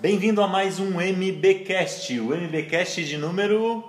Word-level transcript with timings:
Bem-vindo 0.00 0.40
a 0.40 0.46
mais 0.46 0.78
um 0.78 1.00
MBcast, 1.00 2.20
o 2.20 2.32
MBcast 2.32 3.04
de 3.04 3.16
número. 3.16 3.82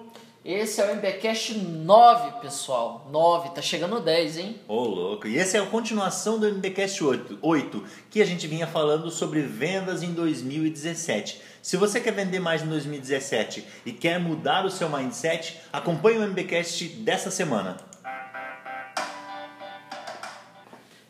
Esse 0.43 0.81
é 0.81 0.85
o 0.85 0.89
MBcast 0.93 1.53
9, 1.53 2.41
pessoal. 2.41 3.07
9, 3.11 3.49
tá 3.49 3.61
chegando 3.61 3.93
no 3.93 4.01
10, 4.01 4.37
hein? 4.39 4.59
Ô, 4.67 4.73
oh, 4.73 4.85
louco. 4.85 5.27
E 5.27 5.37
essa 5.37 5.57
é 5.57 5.61
a 5.61 5.67
continuação 5.67 6.39
do 6.39 6.47
MBcast 6.47 7.03
8, 7.03 7.37
8, 7.39 7.83
que 8.09 8.23
a 8.23 8.25
gente 8.25 8.47
vinha 8.47 8.65
falando 8.65 9.11
sobre 9.11 9.41
vendas 9.41 10.01
em 10.01 10.11
2017. 10.11 11.43
Se 11.61 11.77
você 11.77 11.99
quer 11.99 12.13
vender 12.13 12.39
mais 12.39 12.63
em 12.63 12.67
2017 12.67 13.63
e 13.85 13.91
quer 13.91 14.19
mudar 14.19 14.65
o 14.65 14.71
seu 14.71 14.89
mindset, 14.89 15.59
acompanhe 15.71 16.17
o 16.17 16.23
MBcast 16.23 16.87
dessa 16.87 17.29
semana. 17.29 17.77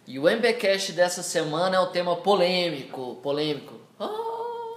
E 0.05 0.19
o 0.19 0.27
MBcast 0.27 0.91
dessa 0.91 1.23
semana 1.23 1.77
é 1.77 1.79
o 1.79 1.87
tema 1.87 2.17
polêmico. 2.17 3.15
Polêmico. 3.23 3.78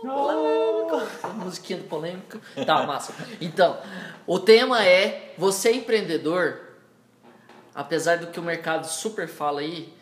Polêmica. 0.02 1.32
Musiquinha 1.34 1.78
do 1.78 1.84
polêmica. 1.84 2.40
Tá, 2.66 2.84
massa. 2.86 3.14
Então, 3.40 3.78
o 4.26 4.38
tema 4.38 4.84
é 4.84 5.34
você 5.38 5.70
é 5.70 5.76
empreendedor, 5.76 6.60
apesar 7.74 8.18
do 8.18 8.26
que 8.26 8.40
o 8.40 8.42
mercado 8.42 8.86
super 8.86 9.28
fala 9.28 9.60
aí, 9.60 9.92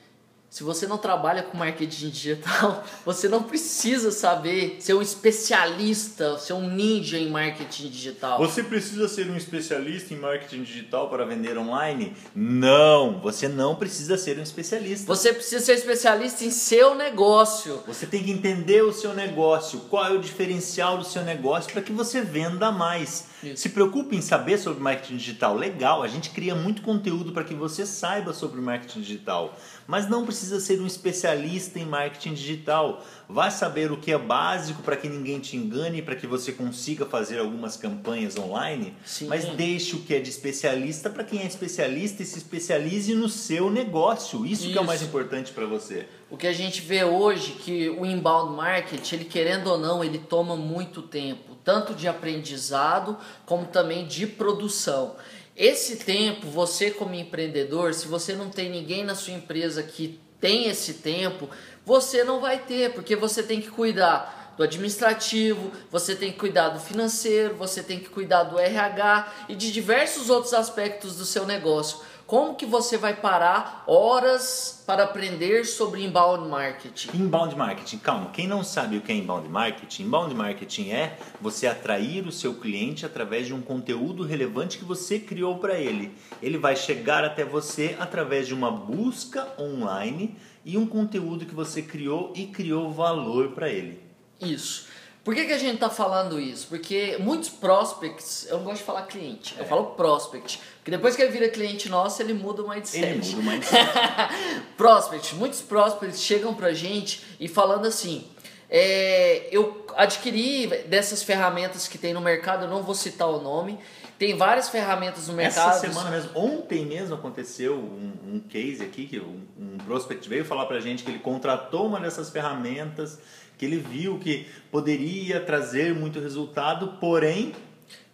se 0.51 0.65
você 0.65 0.85
não 0.85 0.99
trabalha 0.99 1.45
com 1.45 1.57
marketing 1.57 2.11
digital, 2.11 2.83
você 3.07 3.29
não 3.29 3.41
precisa 3.41 4.11
saber 4.11 4.79
ser 4.81 4.95
um 4.95 5.01
especialista, 5.01 6.37
ser 6.39 6.55
um 6.55 6.69
ninja 6.69 7.17
em 7.17 7.31
marketing 7.31 7.89
digital. 7.89 8.37
Você 8.39 8.65
precisa 8.65 9.07
ser 9.07 9.31
um 9.31 9.37
especialista 9.37 10.13
em 10.13 10.17
marketing 10.17 10.65
digital 10.65 11.09
para 11.09 11.25
vender 11.25 11.57
online? 11.57 12.17
Não, 12.35 13.21
você 13.21 13.47
não 13.47 13.77
precisa 13.77 14.19
ser 14.19 14.41
um 14.41 14.43
especialista. 14.43 15.07
Você 15.07 15.33
precisa 15.33 15.65
ser 15.65 15.75
especialista 15.75 16.45
em 16.45 16.51
seu 16.51 16.97
negócio. 16.97 17.85
Você 17.87 18.05
tem 18.05 18.25
que 18.25 18.33
entender 18.33 18.83
o 18.83 18.93
seu 18.93 19.15
negócio, 19.15 19.79
qual 19.89 20.05
é 20.05 20.11
o 20.11 20.19
diferencial 20.19 20.99
do 20.99 21.05
seu 21.05 21.23
negócio 21.23 21.73
para 21.73 21.81
que 21.81 21.93
você 21.93 22.23
venda 22.23 22.73
mais. 22.73 23.31
Isso. 23.41 23.63
Se 23.63 23.69
preocupe 23.69 24.17
em 24.17 24.21
saber 24.21 24.59
sobre 24.59 24.83
marketing 24.83 25.17
digital. 25.17 25.55
Legal, 25.55 26.03
a 26.03 26.09
gente 26.09 26.31
cria 26.31 26.57
muito 26.57 26.83
conteúdo 26.83 27.31
para 27.31 27.45
que 27.45 27.55
você 27.55 27.87
saiba 27.87 28.35
sobre 28.35 28.61
marketing 28.61 29.01
digital 29.01 29.57
mas 29.91 30.09
não 30.09 30.25
precisa 30.25 30.40
ser 30.47 30.81
um 30.81 30.87
especialista 30.87 31.79
em 31.79 31.85
marketing 31.85 32.35
digital. 32.35 33.05
Vai 33.29 33.51
saber 33.51 33.93
o 33.93 33.97
que 33.97 34.11
é 34.11 34.19
básico 34.19 34.83
para 34.83 34.97
que 34.97 35.09
ninguém 35.09 35.39
te 35.39 35.57
engane, 35.57 36.03
para 36.03 36.17
que 36.17 36.27
você 36.27 36.53
consiga 36.53 37.07
fazer 37.07 37.39
algumas 37.39 37.77
campanhas 37.77 38.37
online, 38.37 38.95
Sim. 39.05 39.27
mas 39.27 39.45
deixe 39.45 39.97
o 39.97 40.01
que 40.01 40.15
é 40.15 40.21
de 40.21 40.31
especialista 40.31 41.11
para 41.11 41.23
quem 41.23 41.41
é 41.41 41.47
especialista 41.47 42.23
e 42.23 42.27
se 42.27 42.39
especialize 42.39 43.15
no 43.15 43.29
seu 43.29 43.71
negócio. 43.71 44.45
Isso, 44.45 44.65
Isso. 44.65 44.73
que 44.73 44.79
é 44.79 44.81
o 44.81 44.87
mais 44.87 45.03
importante 45.03 45.53
para 45.53 45.67
você. 45.67 46.07
O 46.31 46.37
que 46.37 46.47
a 46.47 46.53
gente 46.53 46.81
vê 46.81 47.03
hoje 47.05 47.53
que 47.53 47.89
o 47.91 48.07
inbound 48.07 48.55
marketing, 48.55 49.17
ele 49.17 49.25
querendo 49.25 49.67
ou 49.67 49.79
não, 49.79 50.03
ele 50.03 50.19
toma 50.19 50.57
muito 50.57 51.03
tempo, 51.03 51.57
tanto 51.65 51.95
de 51.95 52.07
aprendizado 52.07 53.17
como 53.45 53.67
também 53.67 54.07
de 54.07 54.27
produção. 54.27 55.17
Esse 55.57 55.97
tempo, 55.97 56.47
você 56.47 56.91
como 56.91 57.15
empreendedor, 57.15 57.93
se 57.93 58.09
você 58.09 58.35
não 58.35 58.49
tem 58.49 58.71
ninguém 58.71 59.05
na 59.05 59.15
sua 59.15 59.35
empresa 59.35 59.83
que 59.83 60.19
tem 60.41 60.69
esse 60.69 60.95
tempo, 60.95 61.49
você 61.85 62.25
não 62.25 62.41
vai 62.41 62.59
ter, 62.59 62.93
porque 62.93 63.15
você 63.15 63.43
tem 63.43 63.61
que 63.61 63.71
cuidar 63.71 64.55
do 64.57 64.65
administrativo, 64.65 65.73
você 65.91 66.15
tem 66.15 66.33
que 66.33 66.39
cuidar 66.39 66.69
do 66.69 66.81
financeiro, 66.81 67.55
você 67.55 67.83
tem 67.83 67.99
que 67.99 68.09
cuidar 68.09 68.45
do 68.45 68.59
RH 68.59 69.33
e 69.49 69.55
de 69.55 69.73
diversos 69.73 70.29
outros 70.29 70.53
aspectos 70.53 71.17
do 71.17 71.25
seu 71.25 71.47
negócio. 71.47 72.01
Como 72.31 72.55
que 72.55 72.65
você 72.65 72.97
vai 72.97 73.17
parar 73.17 73.83
horas 73.89 74.85
para 74.87 75.03
aprender 75.03 75.65
sobre 75.65 76.05
inbound 76.05 76.49
marketing? 76.49 77.09
Inbound 77.13 77.57
marketing, 77.57 77.99
calma, 77.99 78.31
quem 78.31 78.47
não 78.47 78.63
sabe 78.63 78.97
o 78.97 79.01
que 79.01 79.11
é 79.11 79.17
inbound 79.17 79.49
marketing, 79.49 80.05
inbound 80.05 80.33
marketing 80.33 80.91
é 80.91 81.19
você 81.41 81.67
atrair 81.67 82.25
o 82.29 82.31
seu 82.31 82.55
cliente 82.55 83.05
através 83.05 83.49
de 83.49 83.53
um 83.53 83.61
conteúdo 83.61 84.23
relevante 84.23 84.79
que 84.79 84.85
você 84.85 85.19
criou 85.19 85.59
para 85.59 85.75
ele. 85.75 86.17
Ele 86.41 86.57
vai 86.57 86.77
chegar 86.77 87.25
até 87.25 87.45
você 87.45 87.97
através 87.99 88.47
de 88.47 88.55
uma 88.55 88.71
busca 88.71 89.53
online 89.59 90.37
e 90.65 90.79
um 90.79 90.87
conteúdo 90.87 91.45
que 91.45 91.55
você 91.55 91.83
criou 91.83 92.33
e 92.37 92.47
criou 92.47 92.93
valor 92.93 93.49
para 93.57 93.69
ele. 93.69 94.01
Isso. 94.41 94.87
Por 95.23 95.35
que, 95.35 95.45
que 95.45 95.53
a 95.53 95.59
gente 95.59 95.75
está 95.75 95.91
falando 95.91 96.41
isso? 96.41 96.67
Porque 96.69 97.17
muitos 97.21 97.51
prospects, 97.51 98.47
eu 98.49 98.59
não 98.59 98.65
gosto 98.65 98.79
de 98.79 98.85
falar 98.85 99.03
cliente, 99.03 99.55
é. 99.59 99.63
eu 99.63 99.67
falo 99.67 99.87
prospect. 99.89 100.61
Porque 100.79 100.91
depois 100.91 101.15
que 101.15 101.23
ele 101.23 101.31
vira 101.31 101.49
cliente 101.49 101.89
nosso, 101.91 102.23
ele 102.23 102.33
muda 102.33 102.63
o 102.63 102.69
mindset. 102.69 103.05
Ele 103.05 103.19
muda 103.19 103.41
o 103.41 103.43
mindset. 103.43 103.87
prospect, 104.79 105.35
muitos 105.35 105.61
prospects 105.61 106.23
chegam 106.23 106.55
pra 106.55 106.73
gente 106.73 107.23
e 107.39 107.49
falando 107.49 107.87
assim: 107.87 108.27
é, 108.71 109.49
eu 109.51 109.85
adquiri 109.97 110.69
dessas 110.87 111.23
ferramentas 111.23 111.87
que 111.87 111.99
tem 111.99 112.15
no 112.15 112.21
mercado, 112.21 112.65
eu 112.65 112.71
não 112.71 112.83
vou 112.83 112.95
citar 112.95 113.29
o 113.29 113.41
nome. 113.41 113.79
Tem 114.17 114.37
várias 114.37 114.69
ferramentas 114.69 115.29
no 115.29 115.35
mercado. 115.35 115.71
Essa 115.71 115.81
semana 115.81 116.11
mesmo, 116.11 116.31
ontem 116.35 116.85
mesmo 116.85 117.15
aconteceu 117.15 117.75
um, 117.75 118.35
um 118.35 118.41
case 118.41 118.83
aqui 118.83 119.07
que 119.07 119.19
um, 119.19 119.41
um 119.59 119.79
prospect 119.79 120.29
veio 120.29 120.45
falar 120.45 120.67
pra 120.67 120.79
gente 120.79 121.03
que 121.03 121.11
ele 121.11 121.19
contratou 121.19 121.87
uma 121.87 121.99
dessas 121.99 122.29
ferramentas 122.29 123.19
que 123.61 123.67
ele 123.67 123.77
viu 123.77 124.19
que 124.19 124.47
poderia 124.71 125.39
trazer 125.39 125.95
muito 125.95 126.19
resultado, 126.19 126.95
porém. 126.99 127.55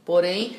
Porém, 0.04 0.56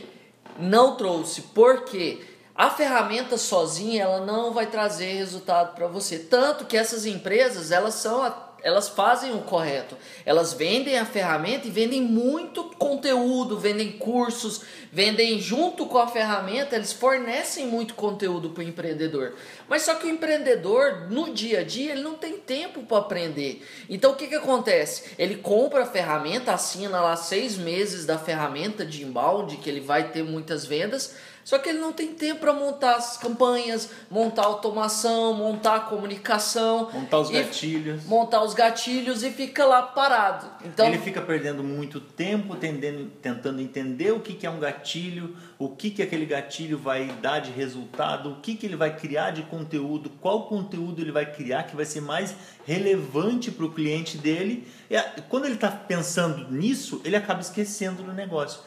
não 0.58 0.96
trouxe. 0.96 1.42
Por 1.42 1.84
quê? 1.84 2.22
A 2.56 2.70
ferramenta 2.70 3.38
sozinha 3.38 4.04
ela 4.04 4.26
não 4.26 4.54
vai 4.54 4.68
trazer 4.68 5.12
resultado 5.12 5.76
para 5.76 5.88
você. 5.88 6.18
Tanto 6.18 6.64
que 6.64 6.78
essas 6.78 7.06
empresas 7.06 7.70
elas 7.70 7.96
são 7.96 8.24
elas 8.64 8.90
fazem 8.90 9.34
o 9.34 9.42
correto. 9.42 9.98
Elas 10.26 10.54
vendem 10.54 10.98
a 10.98 11.06
ferramenta 11.06 11.68
e 11.68 11.72
vendem 11.72 12.02
muito 12.02 12.64
conteúdo, 12.78 13.58
vendem 13.58 13.94
cursos, 13.94 14.62
vendem 14.92 15.40
junto 15.40 15.86
com 15.86 15.98
a 15.98 16.08
ferramenta, 16.08 16.76
eles 16.76 16.92
fornecem 16.92 17.68
muito 17.68 17.94
conteúdo 17.94 18.50
para 18.50 18.64
o 18.64 18.68
empreendedor. 18.68 19.36
Mas 19.68 19.84
só 19.84 19.96
que 19.96 20.08
o 20.08 20.10
empreendedor, 20.10 21.08
no 21.10 21.34
dia 21.34 21.60
a 21.60 21.64
dia, 21.64 21.92
ele 21.92 22.02
não 22.02 22.16
tem 22.16 22.38
tempo 22.38 22.84
para 22.84 22.98
aprender. 22.98 23.66
Então 23.90 24.12
o 24.12 24.16
que, 24.16 24.28
que 24.28 24.36
acontece? 24.36 25.12
Ele 25.18 25.36
compra 25.36 25.84
a 25.84 25.88
ferramenta, 25.88 26.54
assina 26.54 27.00
lá 27.02 27.16
seis 27.16 27.58
meses 27.58 28.06
da 28.06 28.18
ferramenta 28.18 28.86
de 28.86 29.04
inbound, 29.04 29.58
que 29.58 29.70
ele 29.70 29.82
vai 29.82 30.12
ter 30.12 30.24
muitas 30.24 30.66
vendas 30.66 31.16
só 31.48 31.58
que 31.58 31.70
ele 31.70 31.80
não 31.80 31.94
tem 31.94 32.14
tempo 32.14 32.42
para 32.42 32.52
montar 32.52 32.98
as 32.98 33.16
campanhas, 33.16 33.90
montar 34.12 34.44
automação, 34.44 35.34
montar 35.34 35.76
a 35.76 35.80
comunicação, 35.80 36.90
montar 36.92 37.20
os 37.20 37.30
gatilhos, 37.30 38.04
montar 38.04 38.44
os 38.44 38.54
gatilhos 38.54 39.24
e 39.24 39.32
fica 39.32 39.64
lá 39.64 39.82
parado. 39.82 40.46
Então 40.66 40.86
ele 40.86 40.98
fica 40.98 41.22
perdendo 41.22 41.64
muito 41.64 42.02
tempo 42.02 42.54
tendendo, 42.58 43.10
tentando 43.22 43.62
entender 43.62 44.12
o 44.12 44.20
que, 44.20 44.34
que 44.34 44.46
é 44.46 44.50
um 44.50 44.60
gatilho, 44.60 45.38
o 45.58 45.70
que, 45.70 45.90
que 45.90 46.02
aquele 46.02 46.26
gatilho 46.26 46.78
vai 46.78 47.06
dar 47.22 47.40
de 47.40 47.52
resultado, 47.52 48.30
o 48.30 48.42
que, 48.42 48.54
que 48.54 48.66
ele 48.66 48.76
vai 48.76 48.98
criar 48.98 49.32
de 49.32 49.44
conteúdo, 49.44 50.10
qual 50.20 50.50
conteúdo 50.50 51.02
ele 51.02 51.14
vai 51.14 51.32
criar 51.32 51.64
que 51.64 51.78
vai 51.78 51.86
ser 51.86 52.02
mais 52.02 52.36
relevante 52.66 53.52
para 53.52 53.66
o 53.66 53.72
cliente 53.72 54.18
dele. 54.18 54.68
E 54.90 55.02
quando 55.30 55.46
ele 55.46 55.56
está 55.56 55.72
pensando 55.72 56.52
nisso, 56.52 57.02
ele 57.06 57.16
acaba 57.16 57.40
esquecendo 57.40 58.04
do 58.04 58.12
negócio. 58.12 58.60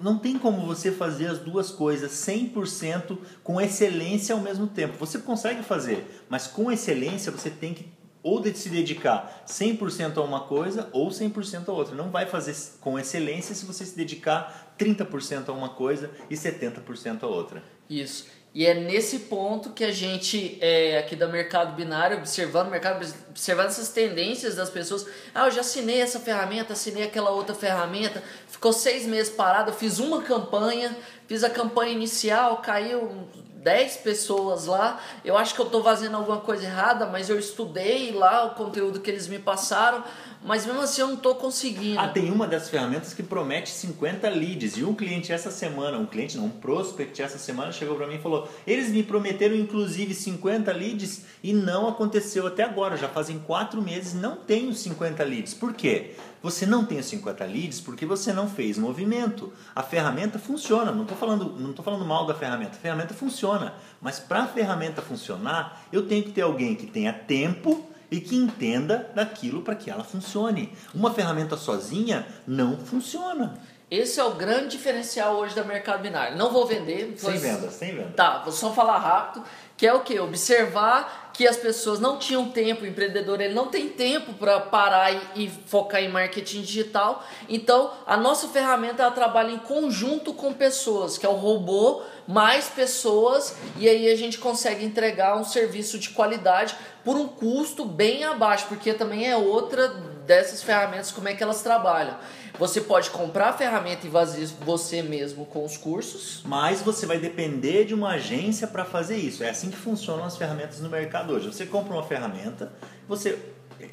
Não 0.00 0.18
tem 0.18 0.38
como 0.38 0.66
você 0.66 0.90
fazer 0.90 1.26
as 1.26 1.38
duas 1.38 1.70
coisas 1.70 2.10
100% 2.12 3.18
com 3.44 3.60
excelência 3.60 4.34
ao 4.34 4.40
mesmo 4.40 4.66
tempo. 4.66 4.98
Você 4.98 5.18
consegue 5.18 5.62
fazer, 5.62 6.24
mas 6.28 6.46
com 6.46 6.70
excelência 6.70 7.30
você 7.30 7.50
tem 7.50 7.74
que 7.74 7.86
ou 8.22 8.40
de 8.40 8.52
se 8.56 8.68
dedicar 8.68 9.44
100% 9.46 10.16
a 10.18 10.22
uma 10.22 10.40
coisa 10.40 10.88
ou 10.92 11.08
100% 11.08 11.68
a 11.68 11.72
outra. 11.72 11.94
Não 11.94 12.10
vai 12.10 12.26
fazer 12.26 12.54
com 12.80 12.98
excelência 12.98 13.54
se 13.54 13.64
você 13.64 13.84
se 13.84 13.96
dedicar 13.96 14.74
30% 14.78 15.48
a 15.48 15.52
uma 15.52 15.70
coisa 15.70 16.10
e 16.28 16.34
70% 16.34 17.22
a 17.22 17.26
outra. 17.26 17.62
Isso. 17.88 18.26
E 18.58 18.66
é 18.66 18.74
nesse 18.74 19.20
ponto 19.20 19.70
que 19.70 19.84
a 19.84 19.92
gente, 19.92 20.58
é, 20.60 20.98
aqui 20.98 21.14
do 21.14 21.28
mercado 21.28 21.76
binário, 21.76 22.18
observando 22.18 22.66
o 22.66 22.70
mercado, 22.72 23.06
observando 23.30 23.68
essas 23.68 23.90
tendências 23.90 24.56
das 24.56 24.68
pessoas. 24.68 25.06
Ah, 25.32 25.46
eu 25.46 25.52
já 25.52 25.60
assinei 25.60 26.00
essa 26.00 26.18
ferramenta, 26.18 26.72
assinei 26.72 27.04
aquela 27.04 27.30
outra 27.30 27.54
ferramenta, 27.54 28.20
ficou 28.48 28.72
seis 28.72 29.06
meses 29.06 29.32
parado, 29.32 29.72
fiz 29.72 30.00
uma 30.00 30.22
campanha, 30.22 30.96
fiz 31.28 31.44
a 31.44 31.50
campanha 31.50 31.92
inicial, 31.92 32.56
caiu 32.56 33.28
10 33.62 33.98
pessoas 33.98 34.66
lá. 34.66 34.98
Eu 35.24 35.36
acho 35.36 35.54
que 35.54 35.60
eu 35.60 35.66
estou 35.66 35.84
fazendo 35.84 36.16
alguma 36.16 36.40
coisa 36.40 36.64
errada, 36.64 37.06
mas 37.06 37.28
eu 37.28 37.38
estudei 37.38 38.10
lá 38.10 38.46
o 38.46 38.54
conteúdo 38.54 38.98
que 38.98 39.10
eles 39.10 39.28
me 39.28 39.38
passaram 39.38 40.02
mas 40.42 40.64
mesmo 40.64 40.80
assim 40.80 41.00
eu 41.00 41.08
não 41.08 41.14
estou 41.14 41.34
conseguindo. 41.34 41.98
Ah, 41.98 42.08
tem 42.08 42.30
uma 42.30 42.46
das 42.46 42.68
ferramentas 42.68 43.12
que 43.12 43.22
promete 43.22 43.70
50 43.70 44.28
leads. 44.28 44.76
E 44.76 44.84
um 44.84 44.94
cliente 44.94 45.32
essa 45.32 45.50
semana, 45.50 45.98
um 45.98 46.06
cliente 46.06 46.36
não, 46.36 46.46
um 46.46 46.50
prospect 46.50 47.20
essa 47.20 47.38
semana 47.38 47.72
chegou 47.72 47.96
para 47.96 48.06
mim 48.06 48.16
e 48.16 48.18
falou: 48.18 48.48
eles 48.66 48.90
me 48.90 49.02
prometeram 49.02 49.56
inclusive 49.56 50.14
50 50.14 50.72
leads 50.72 51.24
e 51.42 51.52
não 51.52 51.88
aconteceu 51.88 52.46
até 52.46 52.62
agora. 52.62 52.96
Já 52.96 53.08
fazem 53.08 53.38
quatro 53.40 53.82
meses, 53.82 54.14
não 54.14 54.36
tenho 54.36 54.72
50 54.72 55.24
leads. 55.24 55.54
Por 55.54 55.74
quê? 55.74 56.14
Você 56.42 56.64
não 56.64 56.84
tem 56.84 56.98
os 56.98 57.06
50 57.06 57.44
leads 57.44 57.80
porque 57.80 58.06
você 58.06 58.32
não 58.32 58.48
fez 58.48 58.78
movimento. 58.78 59.52
A 59.74 59.82
ferramenta 59.82 60.38
funciona. 60.38 60.92
Não 60.92 61.02
estou 61.02 61.16
falando, 61.16 61.58
não 61.58 61.74
falando 61.74 62.04
mal 62.04 62.26
da 62.26 62.34
ferramenta. 62.34 62.76
A 62.76 62.80
ferramenta 62.80 63.14
funciona. 63.14 63.74
Mas 64.00 64.20
para 64.20 64.44
a 64.44 64.46
ferramenta 64.46 65.02
funcionar, 65.02 65.84
eu 65.92 66.06
tenho 66.06 66.22
que 66.22 66.30
ter 66.30 66.42
alguém 66.42 66.74
que 66.74 66.86
tenha 66.86 67.12
tempo 67.12 67.86
e 68.10 68.20
que 68.20 68.36
entenda 68.36 69.10
daquilo 69.14 69.62
para 69.62 69.74
que 69.74 69.90
ela 69.90 70.04
funcione. 70.04 70.72
Uma 70.94 71.12
ferramenta 71.12 71.56
sozinha 71.56 72.26
não 72.46 72.78
funciona. 72.78 73.58
Esse 73.90 74.20
é 74.20 74.24
o 74.24 74.32
grande 74.32 74.76
diferencial 74.76 75.36
hoje 75.36 75.54
da 75.54 75.64
mercado 75.64 76.02
binário. 76.02 76.36
Não 76.36 76.52
vou 76.52 76.66
vender. 76.66 77.14
Sem 77.16 77.30
vou... 77.30 77.40
venda, 77.40 77.70
sem 77.70 77.94
venda. 77.94 78.12
Tá, 78.14 78.40
vou 78.40 78.52
só 78.52 78.70
falar 78.72 78.98
rápido, 78.98 79.42
que 79.78 79.86
é 79.86 79.94
o 79.94 80.00
que? 80.00 80.18
Observar 80.20 81.30
que 81.32 81.46
as 81.46 81.56
pessoas 81.56 81.98
não 81.98 82.18
tinham 82.18 82.50
tempo, 82.50 82.82
o 82.82 82.86
empreendedor 82.86 83.40
ele 83.40 83.54
não 83.54 83.68
tem 83.68 83.88
tempo 83.88 84.34
para 84.34 84.60
parar 84.60 85.12
e, 85.12 85.44
e, 85.44 85.48
focar 85.48 86.02
em 86.02 86.08
marketing 86.08 86.62
digital. 86.62 87.24
Então, 87.48 87.92
a 88.06 88.16
nossa 88.16 88.48
ferramenta 88.48 89.04
ela 89.04 89.12
trabalha 89.12 89.52
em 89.52 89.58
conjunto 89.58 90.34
com 90.34 90.52
pessoas, 90.52 91.16
que 91.16 91.24
é 91.24 91.28
o 91.28 91.34
robô 91.34 92.02
mais 92.26 92.68
pessoas, 92.68 93.56
e 93.78 93.88
aí 93.88 94.10
a 94.10 94.16
gente 94.16 94.36
consegue 94.36 94.84
entregar 94.84 95.36
um 95.36 95.44
serviço 95.44 95.98
de 95.98 96.10
qualidade 96.10 96.74
por 97.04 97.16
um 97.16 97.26
custo 97.26 97.84
bem 97.84 98.24
abaixo, 98.24 98.66
porque 98.68 98.92
também 98.92 99.30
é 99.30 99.36
outra 99.36 100.17
dessas 100.28 100.62
ferramentas 100.62 101.10
como 101.10 101.26
é 101.26 101.34
que 101.34 101.42
elas 101.42 101.62
trabalham. 101.62 102.16
Você 102.58 102.82
pode 102.82 103.08
comprar 103.08 103.48
a 103.48 103.52
ferramenta 103.54 104.06
e 104.06 104.10
fazer 104.10 104.46
você 104.60 105.02
mesmo 105.02 105.46
com 105.46 105.64
os 105.64 105.78
cursos. 105.78 106.42
Mas 106.44 106.82
você 106.82 107.06
vai 107.06 107.18
depender 107.18 107.86
de 107.86 107.94
uma 107.94 108.10
agência 108.10 108.66
para 108.66 108.84
fazer 108.84 109.16
isso. 109.16 109.42
É 109.42 109.48
assim 109.48 109.70
que 109.70 109.76
funcionam 109.76 110.24
as 110.24 110.36
ferramentas 110.36 110.80
no 110.80 110.90
mercado 110.90 111.32
hoje. 111.32 111.46
Você 111.46 111.64
compra 111.64 111.94
uma 111.94 112.02
ferramenta, 112.02 112.70
você 113.08 113.38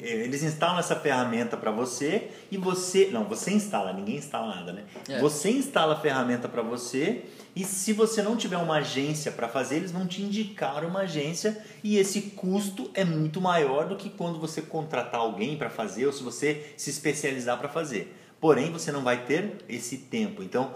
eles 0.00 0.42
instalam 0.42 0.78
essa 0.78 0.96
ferramenta 0.96 1.56
para 1.56 1.70
você 1.70 2.30
e 2.50 2.56
você 2.56 3.08
não 3.12 3.24
você 3.24 3.52
instala 3.52 3.92
ninguém 3.92 4.16
instala 4.16 4.54
nada 4.54 4.72
né 4.72 4.84
é. 5.08 5.20
você 5.20 5.50
instala 5.50 5.94
a 5.94 6.00
ferramenta 6.00 6.48
para 6.48 6.62
você 6.62 7.24
e 7.54 7.64
se 7.64 7.92
você 7.92 8.22
não 8.22 8.36
tiver 8.36 8.56
uma 8.58 8.76
agência 8.76 9.32
para 9.32 9.48
fazer 9.48 9.76
eles 9.76 9.92
vão 9.92 10.06
te 10.06 10.22
indicar 10.22 10.84
uma 10.84 11.00
agência 11.00 11.64
e 11.82 11.98
esse 11.98 12.22
custo 12.22 12.90
é 12.94 13.04
muito 13.04 13.40
maior 13.40 13.86
do 13.86 13.96
que 13.96 14.10
quando 14.10 14.38
você 14.38 14.62
contratar 14.62 15.20
alguém 15.20 15.56
para 15.56 15.70
fazer 15.70 16.06
ou 16.06 16.12
se 16.12 16.22
você 16.22 16.72
se 16.76 16.90
especializar 16.90 17.58
para 17.58 17.68
fazer 17.68 18.14
porém 18.46 18.70
você 18.70 18.92
não 18.92 19.02
vai 19.02 19.24
ter 19.24 19.56
esse 19.68 19.98
tempo. 19.98 20.40
Então, 20.40 20.72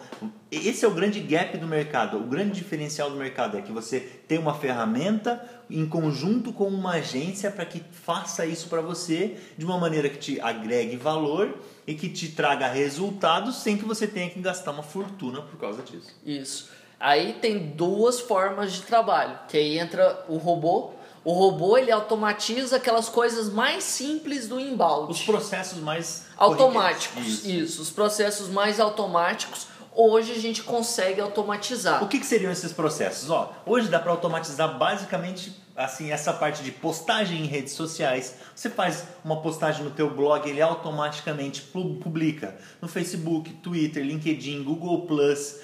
esse 0.50 0.84
é 0.84 0.88
o 0.88 0.90
grande 0.90 1.20
gap 1.20 1.56
do 1.56 1.68
mercado. 1.68 2.16
O 2.16 2.24
grande 2.24 2.50
diferencial 2.50 3.08
do 3.08 3.14
mercado 3.14 3.56
é 3.56 3.62
que 3.62 3.70
você 3.70 4.00
tem 4.00 4.38
uma 4.38 4.54
ferramenta 4.54 5.40
em 5.70 5.86
conjunto 5.86 6.52
com 6.52 6.66
uma 6.66 6.94
agência 6.94 7.48
para 7.48 7.64
que 7.64 7.80
faça 7.92 8.44
isso 8.44 8.68
para 8.68 8.80
você 8.80 9.36
de 9.56 9.64
uma 9.64 9.78
maneira 9.78 10.08
que 10.08 10.18
te 10.18 10.40
agregue 10.40 10.96
valor 10.96 11.60
e 11.86 11.94
que 11.94 12.08
te 12.08 12.30
traga 12.32 12.66
resultados 12.66 13.62
sem 13.62 13.78
que 13.78 13.84
você 13.84 14.04
tenha 14.04 14.28
que 14.28 14.40
gastar 14.40 14.72
uma 14.72 14.82
fortuna 14.82 15.40
por 15.40 15.56
causa 15.56 15.80
disso. 15.80 16.12
Isso. 16.26 16.70
Aí 16.98 17.34
tem 17.34 17.68
duas 17.68 18.18
formas 18.18 18.72
de 18.72 18.82
trabalho, 18.82 19.38
que 19.46 19.56
aí 19.56 19.78
entra 19.78 20.24
o 20.28 20.38
robô 20.38 20.90
o 21.24 21.32
robô 21.32 21.76
ele 21.76 21.90
automatiza 21.90 22.76
aquelas 22.76 23.08
coisas 23.08 23.52
mais 23.52 23.84
simples 23.84 24.48
do 24.48 24.58
embalde. 24.58 25.12
Os 25.12 25.22
processos 25.22 25.78
mais 25.80 26.26
automáticos. 26.36 27.26
Isso. 27.26 27.48
Isso. 27.48 27.82
os 27.82 27.90
processos 27.90 28.48
mais 28.48 28.80
automáticos. 28.80 29.66
Hoje 29.92 30.32
a 30.32 30.38
gente 30.38 30.62
consegue 30.62 31.20
automatizar. 31.20 32.02
O 32.02 32.08
que, 32.08 32.20
que 32.20 32.26
seriam 32.26 32.50
esses 32.50 32.72
processos? 32.72 33.28
Ó, 33.28 33.52
hoje 33.66 33.88
dá 33.88 33.98
para 33.98 34.12
automatizar 34.12 34.78
basicamente 34.78 35.54
assim 35.76 36.10
essa 36.10 36.32
parte 36.32 36.62
de 36.62 36.70
postagem 36.70 37.42
em 37.42 37.46
redes 37.46 37.72
sociais. 37.74 38.36
Você 38.54 38.70
faz 38.70 39.04
uma 39.24 39.42
postagem 39.42 39.84
no 39.84 39.90
teu 39.90 40.08
blog, 40.08 40.48
ele 40.48 40.62
automaticamente 40.62 41.62
publica 41.62 42.56
no 42.80 42.88
Facebook, 42.88 43.52
Twitter, 43.54 44.04
LinkedIn, 44.04 44.62
Google 44.62 45.06
Plus 45.06 45.56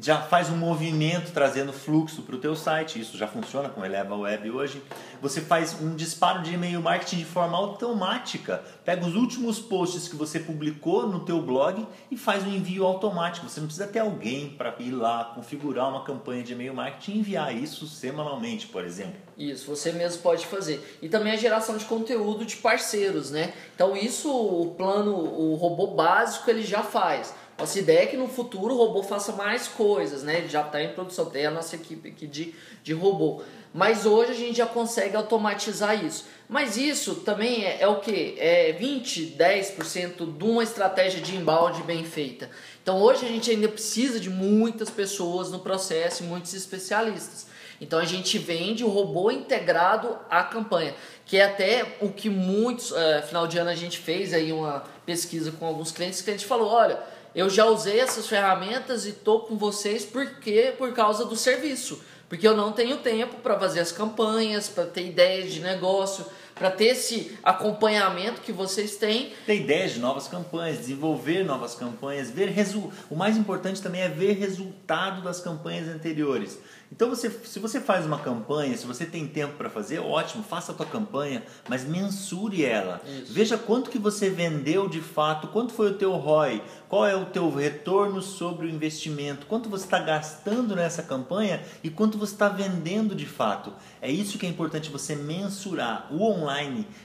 já 0.00 0.20
faz 0.20 0.50
um 0.50 0.56
movimento 0.56 1.32
trazendo 1.32 1.72
fluxo 1.72 2.22
para 2.22 2.36
o 2.36 2.38
teu 2.38 2.54
site, 2.54 3.00
isso 3.00 3.16
já 3.16 3.26
funciona 3.26 3.68
com 3.68 3.84
Eleva 3.84 4.16
Web 4.16 4.50
hoje. 4.50 4.82
Você 5.20 5.40
faz 5.40 5.80
um 5.80 5.94
disparo 5.94 6.42
de 6.42 6.54
e-mail 6.54 6.80
marketing 6.80 7.18
de 7.18 7.24
forma 7.24 7.56
automática. 7.56 8.62
Pega 8.84 9.06
os 9.06 9.14
últimos 9.14 9.58
posts 9.58 10.08
que 10.08 10.16
você 10.16 10.38
publicou 10.38 11.06
no 11.06 11.20
teu 11.20 11.40
blog 11.40 11.86
e 12.10 12.16
faz 12.16 12.44
um 12.44 12.54
envio 12.54 12.84
automático. 12.84 13.48
Você 13.48 13.60
não 13.60 13.66
precisa 13.66 13.88
ter 13.88 14.00
alguém 14.00 14.50
para 14.50 14.74
ir 14.78 14.92
lá 14.92 15.32
configurar 15.34 15.88
uma 15.88 16.04
campanha 16.04 16.42
de 16.42 16.52
e-mail 16.52 16.74
marketing 16.74 17.12
e 17.12 17.18
enviar 17.18 17.54
isso 17.54 17.86
semanalmente, 17.86 18.66
por 18.66 18.84
exemplo. 18.84 19.16
Isso, 19.36 19.74
você 19.74 19.92
mesmo 19.92 20.22
pode 20.22 20.46
fazer. 20.46 20.98
E 21.02 21.08
também 21.08 21.32
a 21.32 21.36
geração 21.36 21.76
de 21.76 21.84
conteúdo 21.84 22.44
de 22.44 22.56
parceiros, 22.56 23.30
né? 23.30 23.52
Então 23.74 23.96
isso 23.96 24.30
o 24.30 24.74
plano, 24.76 25.14
o 25.14 25.54
robô 25.54 25.88
básico 25.88 26.48
ele 26.50 26.62
já 26.62 26.82
faz. 26.82 27.34
Nossa 27.58 27.78
ideia 27.78 28.02
é 28.02 28.06
que 28.06 28.16
no 28.16 28.28
futuro 28.28 28.74
o 28.74 28.76
robô 28.76 29.02
faça 29.02 29.32
mais 29.32 29.66
coisas, 29.66 30.22
né? 30.22 30.38
Ele 30.38 30.48
já 30.48 30.60
está 30.60 30.82
em 30.82 30.92
produção, 30.92 31.26
tem 31.26 31.46
a 31.46 31.50
nossa 31.50 31.74
equipe 31.74 32.10
aqui 32.10 32.26
de, 32.26 32.54
de 32.82 32.92
robô. 32.92 33.42
Mas 33.72 34.04
hoje 34.04 34.32
a 34.32 34.34
gente 34.34 34.58
já 34.58 34.66
consegue 34.66 35.16
automatizar 35.16 36.04
isso. 36.04 36.26
Mas 36.48 36.76
isso 36.76 37.16
também 37.16 37.64
é, 37.64 37.78
é 37.80 37.88
o 37.88 38.00
que? 38.00 38.36
É 38.38 38.72
20, 38.72 39.36
10% 39.38 40.36
de 40.36 40.44
uma 40.44 40.62
estratégia 40.62 41.20
de 41.20 41.34
embalde 41.34 41.82
bem 41.82 42.04
feita. 42.04 42.50
Então 42.82 43.00
hoje 43.00 43.24
a 43.24 43.28
gente 43.28 43.50
ainda 43.50 43.68
precisa 43.68 44.20
de 44.20 44.28
muitas 44.28 44.90
pessoas 44.90 45.50
no 45.50 45.58
processo 45.58 46.24
muitos 46.24 46.52
especialistas. 46.52 47.46
Então 47.80 47.98
a 47.98 48.04
gente 48.04 48.38
vende 48.38 48.84
o 48.84 48.88
robô 48.88 49.30
integrado 49.30 50.16
à 50.30 50.42
campanha, 50.42 50.94
que 51.24 51.36
é 51.36 51.44
até 51.44 51.96
o 52.00 52.10
que 52.10 52.30
muitos, 52.30 52.92
é, 52.92 53.22
final 53.22 53.46
de 53.46 53.58
ano 53.58 53.70
a 53.70 53.74
gente 53.74 53.98
fez 53.98 54.32
aí 54.32 54.52
uma 54.52 54.84
pesquisa 55.04 55.52
com 55.52 55.66
alguns 55.66 55.90
clientes, 55.90 56.22
que 56.22 56.30
a 56.30 56.32
gente 56.32 56.46
falou, 56.46 56.68
olha, 56.68 56.98
eu 57.36 57.50
já 57.50 57.66
usei 57.66 58.00
essas 58.00 58.26
ferramentas 58.26 59.06
e 59.06 59.12
tô 59.12 59.40
com 59.40 59.58
vocês 59.58 60.06
porque 60.06 60.72
por 60.78 60.94
causa 60.94 61.26
do 61.26 61.36
serviço, 61.36 62.02
porque 62.30 62.48
eu 62.48 62.56
não 62.56 62.72
tenho 62.72 62.96
tempo 62.96 63.36
para 63.42 63.60
fazer 63.60 63.80
as 63.80 63.92
campanhas, 63.92 64.70
para 64.70 64.86
ter 64.86 65.06
ideias 65.06 65.52
de 65.52 65.60
negócio, 65.60 66.24
para 66.56 66.70
ter 66.70 66.86
esse 66.86 67.38
acompanhamento 67.42 68.40
que 68.40 68.50
vocês 68.50 68.96
têm. 68.96 69.32
Ter 69.44 69.56
ideias 69.56 69.92
de 69.92 70.00
novas 70.00 70.26
campanhas, 70.26 70.78
desenvolver 70.78 71.44
novas 71.44 71.74
campanhas, 71.74 72.30
ver 72.30 72.48
resu... 72.48 72.90
o 73.10 73.14
mais 73.14 73.36
importante 73.36 73.80
também 73.82 74.00
é 74.00 74.08
ver 74.08 74.32
resultado 74.32 75.22
das 75.22 75.38
campanhas 75.38 75.86
anteriores. 75.86 76.58
Então, 76.90 77.10
você, 77.10 77.28
se 77.28 77.58
você 77.58 77.80
faz 77.80 78.06
uma 78.06 78.18
campanha, 78.18 78.76
se 78.76 78.86
você 78.86 79.04
tem 79.04 79.26
tempo 79.26 79.54
para 79.54 79.68
fazer, 79.68 79.98
ótimo, 79.98 80.42
faça 80.42 80.70
a 80.70 80.74
tua 80.74 80.86
campanha, 80.86 81.42
mas 81.68 81.84
mensure 81.84 82.64
ela. 82.64 83.02
Isso. 83.04 83.32
Veja 83.32 83.58
quanto 83.58 83.90
que 83.90 83.98
você 83.98 84.30
vendeu 84.30 84.88
de 84.88 85.00
fato, 85.00 85.48
quanto 85.48 85.72
foi 85.72 85.90
o 85.90 85.94
teu 85.94 86.12
ROI, 86.12 86.62
qual 86.88 87.04
é 87.04 87.16
o 87.16 87.26
teu 87.26 87.52
retorno 87.52 88.22
sobre 88.22 88.66
o 88.66 88.70
investimento, 88.70 89.46
quanto 89.46 89.68
você 89.68 89.84
está 89.84 89.98
gastando 89.98 90.76
nessa 90.76 91.02
campanha 91.02 91.60
e 91.82 91.90
quanto 91.90 92.16
você 92.16 92.32
está 92.32 92.48
vendendo 92.48 93.16
de 93.16 93.26
fato. 93.26 93.72
É 94.00 94.10
isso 94.10 94.38
que 94.38 94.46
é 94.46 94.48
importante 94.48 94.88
você 94.88 95.16
mensurar. 95.16 96.06
O 96.12 96.22
online 96.22 96.45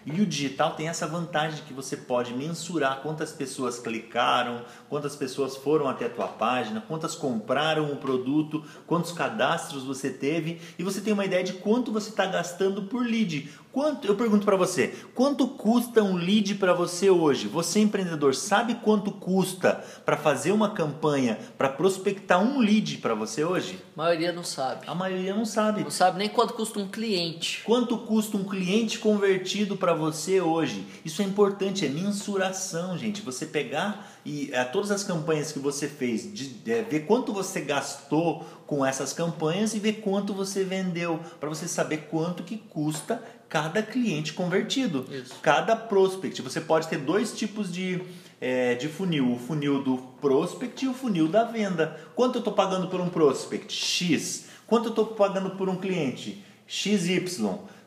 e 0.06 0.22
o 0.22 0.26
digital 0.26 0.72
tem 0.76 0.88
essa 0.88 1.08
vantagem 1.08 1.64
que 1.66 1.74
você 1.74 1.98
pode 1.98 2.34
mensurar 2.34 3.02
quantas 3.02 3.32
pessoas 3.32 3.80
clicaram, 3.80 4.64
quantas 4.90 5.16
pessoas 5.16 5.58
foram 5.58 5.88
até 5.88 6.06
a 6.06 6.10
tua 6.10 6.28
página, 6.28 6.82
quantas 6.82 7.16
compraram 7.16 7.92
o 7.92 7.98
produto, 7.98 8.64
quantos 8.86 9.12
cadastros 9.12 9.84
você 9.84 10.10
teve 10.10 10.62
e 10.78 10.84
você 10.84 11.02
tem 11.02 11.14
uma 11.14 11.26
ideia 11.26 11.44
de 11.44 11.54
quanto 11.54 11.92
você 11.92 12.10
está 12.10 12.26
gastando 12.26 12.84
por 12.84 13.06
lead. 13.06 13.50
Quanto, 13.72 14.06
eu 14.06 14.16
pergunto 14.16 14.44
para 14.44 14.58
você, 14.58 14.94
quanto 15.16 15.48
custa 15.48 16.04
um 16.04 16.16
lead 16.16 16.56
para 16.56 16.74
você 16.74 17.10
hoje? 17.10 17.48
Você 17.48 17.80
empreendedor 17.80 18.36
sabe 18.36 18.76
quanto 18.76 19.12
custa 19.12 19.82
para 20.06 20.18
fazer 20.18 20.52
uma 20.52 20.72
campanha 20.72 21.40
para 21.58 21.70
prospectar 21.70 22.44
um 22.44 22.60
lead 22.60 22.98
para 22.98 23.16
você 23.16 23.46
hoje? 23.46 23.80
A 23.96 24.02
maioria 24.02 24.34
não 24.34 24.44
sabe. 24.44 24.86
A 24.88 24.94
maioria 24.94 25.34
não 25.34 25.46
sabe. 25.46 25.84
Não 25.84 25.92
sabe 25.92 26.18
nem 26.18 26.28
quanto 26.28 26.54
custa 26.54 26.80
um 26.80 26.88
cliente. 26.90 27.62
Quanto 27.64 27.98
custa 27.98 28.36
um 28.36 28.44
cliente 28.44 29.00
convertido 29.00 29.78
para 29.78 29.94
você 29.94 30.42
hoje? 30.42 30.86
Isso 31.06 31.22
é 31.22 31.26
importante, 31.26 31.86
é 31.86 31.90
mensuração, 31.90 32.98
gente. 32.98 33.22
Você 33.22 33.46
pegar 33.46 34.11
e 34.26 34.50
é, 34.54 34.64
todas 34.64 34.92
as 34.92 35.04
campanhas 35.04 35.52
que 35.52 35.60
você 35.60 35.88
fez, 35.88 36.32
de, 36.32 36.72
é, 36.72 36.84
ver 36.84 37.02
quanto 37.02 37.34
você 37.34 37.62
gastou 37.62 38.46
com 38.68 38.86
essas 38.86 39.14
campanhas 39.14 39.74
e 39.74 39.80
ver 39.80 39.94
quanto 39.94 40.34
você 40.34 40.64
vendeu, 40.64 41.20
para 41.40 41.50
você 41.50 41.68
saber 41.68 42.08
quanto 42.10 42.44
que 42.44 42.58
custa 42.58 43.22
cada 43.50 43.82
cliente 43.82 44.34
convertido, 44.34 45.06
Isso. 45.12 45.36
cada 45.42 45.76
prospect. 45.76 46.42
Você 46.42 46.62
pode 46.62 46.88
ter 46.88 47.00
dois 47.00 47.34
tipos 47.34 47.72
de, 47.72 48.02
é, 48.40 48.76
de 48.76 48.88
funil: 48.88 49.34
o 49.34 49.40
funil 49.40 49.84
do 49.84 49.98
prospect 50.22 50.86
e 50.86 50.88
o 50.88 50.94
funil 50.94 51.28
da 51.28 51.44
venda. 51.44 52.00
Quanto 52.16 52.36
eu 52.36 52.40
estou 52.40 52.54
pagando 52.54 52.88
por 52.88 53.02
um 53.02 53.10
prospect? 53.10 53.74
X. 53.74 54.46
Quanto 54.68 54.86
eu 54.86 54.90
estou 54.92 55.08
pagando 55.08 55.52
por 55.52 55.68
um 55.68 55.76
cliente? 55.76 56.46
XY. 56.68 57.26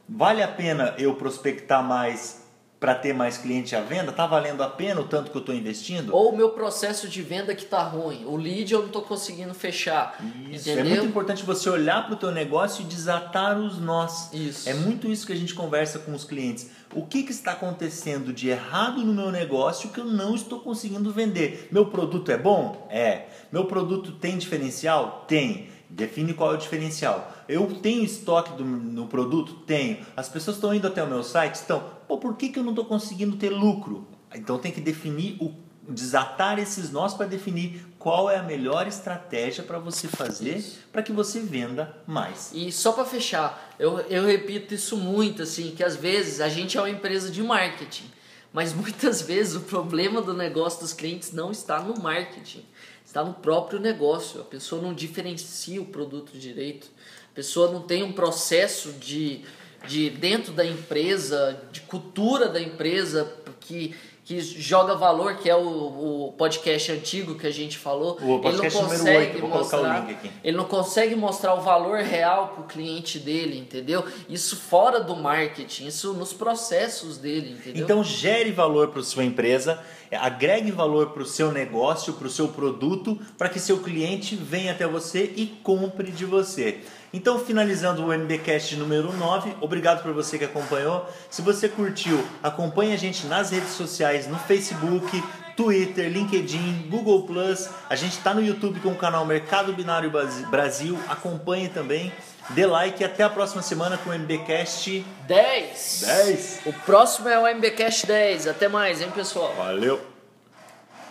Vale 0.07 0.43
a 0.43 0.49
pena 0.49 0.95
eu 0.99 1.14
prospectar 1.14 1.83
mais 1.83 2.43
para 2.85 2.95
ter 2.95 3.14
mais 3.14 3.38
cliente 3.38 3.75
à 3.75 3.81
venda? 3.81 4.12
Tá 4.12 4.26
valendo 4.26 4.62
a 4.62 4.69
pena 4.69 5.00
o 5.00 5.05
tanto 5.05 5.31
que 5.31 5.37
eu 5.38 5.41
estou 5.41 5.55
investindo? 5.55 6.14
Ou 6.14 6.35
o 6.35 6.37
meu 6.37 6.50
processo 6.50 7.09
de 7.09 7.23
venda 7.23 7.55
que 7.55 7.64
tá 7.64 7.83
ruim, 7.83 8.26
o 8.26 8.37
lead 8.37 8.71
eu 8.75 8.81
não 8.81 8.88
estou 8.88 9.00
conseguindo 9.00 9.55
fechar. 9.55 10.23
Isso, 10.50 10.69
é 10.69 10.73
entendeu? 10.75 10.93
é 10.93 10.97
muito 10.97 11.07
importante 11.07 11.43
você 11.45 11.71
olhar 11.71 12.05
para 12.05 12.12
o 12.12 12.17
teu 12.19 12.31
negócio 12.31 12.83
e 12.83 12.85
desatar 12.85 13.59
os 13.59 13.81
nós. 13.81 14.29
Isso. 14.35 14.69
É 14.69 14.75
muito 14.75 15.11
isso 15.11 15.26
que 15.26 15.33
a 15.33 15.37
gente 15.37 15.55
conversa 15.55 15.99
com 15.99 16.12
os 16.12 16.25
clientes. 16.25 16.69
O 16.95 17.07
que, 17.07 17.23
que 17.23 17.33
está 17.33 17.53
acontecendo 17.53 18.35
de 18.35 18.50
errado 18.50 19.03
no 19.03 19.14
meu 19.14 19.33
negócio 19.33 19.88
que 19.88 19.99
eu 19.99 20.05
não 20.05 20.35
estou 20.35 20.61
conseguindo 20.61 21.11
vender? 21.11 21.69
Meu 21.73 21.87
produto 21.87 22.31
é 22.31 22.37
bom? 22.37 22.87
É. 22.91 23.29
Meu 23.50 23.64
produto 23.64 24.12
tem 24.12 24.37
diferencial? 24.37 25.25
Tem. 25.26 25.71
Define 25.94 26.34
qual 26.34 26.52
é 26.52 26.54
o 26.54 26.58
diferencial. 26.58 27.32
Eu 27.48 27.66
tenho 27.80 28.02
estoque 28.02 28.52
do, 28.54 28.64
no 28.64 29.06
produto? 29.06 29.54
Tenho. 29.64 30.04
As 30.16 30.28
pessoas 30.28 30.56
estão 30.56 30.74
indo 30.74 30.88
até 30.88 31.04
o 31.04 31.06
meu 31.06 31.22
site? 31.22 31.54
Estão. 31.54 31.88
Pô, 32.08 32.18
por 32.18 32.36
que, 32.36 32.48
que 32.48 32.58
eu 32.58 32.64
não 32.64 32.72
estou 32.72 32.84
conseguindo 32.84 33.36
ter 33.36 33.50
lucro? 33.50 34.08
Então 34.34 34.58
tem 34.58 34.72
que 34.72 34.80
definir 34.80 35.36
o 35.40 35.54
desatar 35.88 36.58
esses 36.58 36.90
nós 36.90 37.14
para 37.14 37.26
definir 37.26 37.86
qual 37.98 38.30
é 38.30 38.36
a 38.36 38.42
melhor 38.42 38.88
estratégia 38.88 39.62
para 39.62 39.78
você 39.78 40.08
fazer 40.08 40.64
para 40.90 41.02
que 41.02 41.12
você 41.12 41.40
venda 41.40 41.94
mais. 42.06 42.50
E 42.54 42.72
só 42.72 42.92
para 42.92 43.04
fechar, 43.04 43.74
eu, 43.78 44.00
eu 44.00 44.26
repito 44.26 44.74
isso 44.74 44.96
muito 44.96 45.42
assim, 45.42 45.72
que 45.76 45.84
às 45.84 45.94
vezes 45.94 46.40
a 46.40 46.48
gente 46.48 46.76
é 46.76 46.80
uma 46.80 46.90
empresa 46.90 47.30
de 47.30 47.42
marketing, 47.42 48.10
mas 48.54 48.73
muitas 48.73 49.20
vezes 49.26 49.56
o 49.56 49.61
problema 49.62 50.23
do 50.23 50.32
negócio 50.32 50.80
dos 50.80 50.94
clientes 50.94 51.32
não 51.32 51.50
está 51.50 51.82
no 51.82 52.00
marketing, 52.00 52.64
está 53.04 53.23
no 53.23 53.34
próprio 53.34 53.80
negócio. 53.80 54.40
A 54.40 54.44
pessoa 54.44 54.80
não 54.80 54.94
diferencia 54.94 55.82
o 55.82 55.87
produto 55.87 56.38
direito, 56.38 56.87
a 57.30 57.34
pessoa 57.34 57.70
não 57.70 57.82
tem 57.82 58.04
um 58.04 58.12
processo 58.12 58.92
de, 58.92 59.42
de 59.88 60.08
dentro 60.08 60.52
da 60.52 60.64
empresa, 60.64 61.61
de 61.73 61.80
cultura 61.82 62.49
da 62.49 62.61
empresa 62.61 63.30
que 63.61 63.94
que 64.25 64.40
joga 64.40 64.95
valor, 64.95 65.37
que 65.37 65.50
é 65.50 65.54
o, 65.54 66.28
o 66.28 66.33
podcast 66.33 66.90
antigo 66.90 67.35
que 67.35 67.47
a 67.47 67.50
gente 67.50 67.76
falou. 67.76 68.19
O 68.23 68.40
podcast 68.40 68.78
ele 68.78 68.87
não 68.87 68.90
8, 68.90 68.99
consegue 68.99 69.40
vou 69.40 69.50
colocar 69.50 69.76
o 69.76 69.81
mostrar, 69.81 70.00
link 70.00 70.11
aqui. 70.12 70.31
ele 70.43 70.57
não 70.57 70.64
consegue 70.64 71.14
mostrar 71.14 71.54
o 71.54 71.61
valor 71.61 71.99
real 71.99 72.49
para 72.49 72.62
o 72.62 72.66
cliente 72.66 73.19
dele, 73.19 73.59
entendeu? 73.59 74.02
Isso 74.26 74.57
fora 74.57 75.00
do 75.00 75.14
marketing, 75.14 75.88
isso 75.88 76.14
nos 76.14 76.33
processos 76.33 77.19
dele, 77.19 77.52
entendeu? 77.52 77.85
Então 77.85 78.02
gere 78.02 78.50
valor 78.50 78.88
para 78.88 79.02
sua 79.02 79.25
empresa, 79.25 79.78
agregue 80.11 80.71
valor 80.71 81.11
para 81.11 81.23
o 81.23 81.26
seu 81.26 81.52
negócio, 81.52 82.14
para 82.14 82.26
o 82.26 82.31
seu 82.31 82.49
produto, 82.49 83.21
para 83.37 83.50
que 83.50 83.61
seu 83.61 83.81
cliente 83.81 84.35
venha 84.35 84.73
até 84.73 84.87
você 84.87 85.35
e 85.37 85.47
compre 85.62 86.11
de 86.11 86.25
você. 86.25 86.81
Então, 87.14 87.38
finalizando 87.38 88.04
o 88.04 88.12
MBcast 88.12 88.75
número 88.75 89.12
9, 89.12 89.54
obrigado 89.61 90.02
por 90.02 90.12
você 90.12 90.37
que 90.37 90.44
acompanhou. 90.44 91.09
Se 91.30 91.42
você 91.42 91.68
curtiu, 91.68 92.21
acompanhe 92.42 92.92
a 92.92 92.97
gente 92.97 93.28
nas 93.28 93.52
redes 93.52 93.71
sociais, 93.71 94.26
no 94.26 94.37
Facebook, 94.37 95.23
Twitter, 95.56 96.11
LinkedIn, 96.11 96.88
Google 96.90 97.23
Plus. 97.23 97.71
A 97.88 97.94
gente 97.94 98.18
está 98.18 98.35
no 98.35 98.44
YouTube 98.44 98.80
com 98.80 98.88
o 98.88 98.97
canal 98.97 99.25
Mercado 99.25 99.73
Binário 99.73 100.11
Brasil. 100.50 100.99
Acompanhe 101.09 101.68
também. 101.68 102.12
Dê 102.50 102.66
like 102.66 103.00
e 103.00 103.06
até 103.06 103.23
a 103.23 103.30
próxima 103.30 103.62
semana 103.62 103.97
com 103.97 104.11
o 104.11 104.12
MBcast 104.12 105.06
10. 105.28 106.04
10. 106.04 106.61
O 106.66 106.73
próximo 106.73 107.28
é 107.28 107.38
o 107.38 107.47
MBcast 107.47 108.09
10. 108.09 108.49
Até 108.49 108.66
mais, 108.66 109.00
hein, 109.00 109.12
pessoal? 109.14 109.54
Valeu! 109.56 110.13